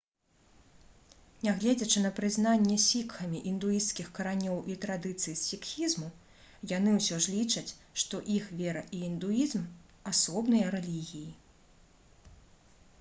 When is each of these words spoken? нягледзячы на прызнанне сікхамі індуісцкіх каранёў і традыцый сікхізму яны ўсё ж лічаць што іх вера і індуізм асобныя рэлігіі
нягледзячы 1.47 1.99
на 2.05 2.11
прызнанне 2.19 2.77
сікхамі 2.85 3.41
індуісцкіх 3.51 4.07
каранёў 4.19 4.55
і 4.71 4.77
традыцый 4.87 5.35
сікхізму 5.43 6.09
яны 6.73 6.95
ўсё 6.99 7.19
ж 7.27 7.35
лічаць 7.35 7.75
што 8.05 8.23
іх 8.39 8.49
вера 8.63 8.83
і 8.97 9.03
індуізм 9.11 9.63
асобныя 10.15 10.73
рэлігіі 10.79 11.29